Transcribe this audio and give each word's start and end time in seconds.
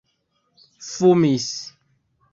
fumis 0.89 1.51